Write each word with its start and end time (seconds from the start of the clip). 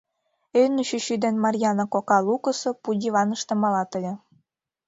Эйно 0.59 0.81
чӱчӱ 0.89 1.15
ден 1.23 1.35
Марйаана 1.43 1.85
кока 1.93 2.17
лукысо 2.27 2.69
пу 2.81 2.89
диваныште 3.01 3.53
малат 3.61 3.91
ыле. 3.99 4.13